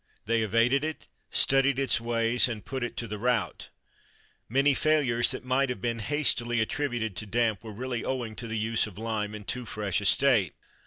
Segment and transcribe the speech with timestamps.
[0.25, 3.69] They evaded it, studied its ways, and put it to the rout.
[4.49, 8.57] "Many failures that might have been hastily attributed to damp were really owing to the
[8.57, 10.55] use of lime in too fresh a state.